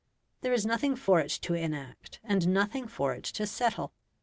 There 0.41 0.51
is 0.51 0.65
nothing 0.65 0.95
for 0.95 1.19
it 1.19 1.29
to 1.43 1.53
enact, 1.53 2.19
and 2.23 2.47
nothing 2.51 2.87
for 2.87 3.13
it 3.13 3.23
to 3.25 3.45
settle. 3.45 3.93